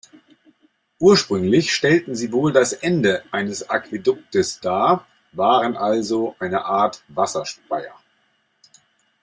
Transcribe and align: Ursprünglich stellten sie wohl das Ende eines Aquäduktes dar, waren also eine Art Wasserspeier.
Ursprünglich 0.97 1.71
stellten 1.71 2.15
sie 2.15 2.31
wohl 2.31 2.51
das 2.51 2.73
Ende 2.73 3.23
eines 3.31 3.69
Aquäduktes 3.69 4.59
dar, 4.59 5.05
waren 5.31 5.77
also 5.77 6.35
eine 6.39 6.65
Art 6.65 7.03
Wasserspeier. 7.07 7.93